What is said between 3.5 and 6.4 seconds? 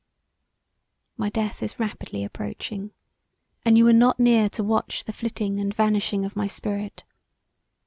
and you are not near to watch the flitting and vanishing of